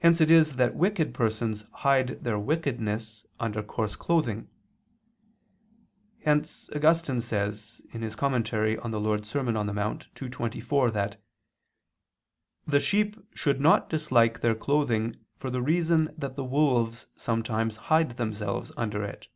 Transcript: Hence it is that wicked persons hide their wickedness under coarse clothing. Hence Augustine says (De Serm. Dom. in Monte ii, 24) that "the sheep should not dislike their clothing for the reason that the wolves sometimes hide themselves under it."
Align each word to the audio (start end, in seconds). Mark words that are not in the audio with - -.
Hence 0.00 0.20
it 0.20 0.28
is 0.28 0.56
that 0.56 0.74
wicked 0.74 1.14
persons 1.14 1.64
hide 1.70 2.24
their 2.24 2.36
wickedness 2.36 3.24
under 3.38 3.62
coarse 3.62 3.94
clothing. 3.94 4.50
Hence 6.24 6.68
Augustine 6.74 7.20
says 7.20 7.80
(De 7.92 7.98
Serm. 8.08 8.16
Dom. 8.42 8.90
in 8.92 9.74
Monte 9.76 10.06
ii, 10.24 10.30
24) 10.30 10.90
that 10.90 11.22
"the 12.66 12.80
sheep 12.80 13.24
should 13.32 13.60
not 13.60 13.88
dislike 13.88 14.40
their 14.40 14.56
clothing 14.56 15.14
for 15.36 15.48
the 15.48 15.62
reason 15.62 16.12
that 16.18 16.34
the 16.34 16.42
wolves 16.42 17.06
sometimes 17.14 17.76
hide 17.86 18.16
themselves 18.16 18.72
under 18.76 19.04
it." 19.04 19.28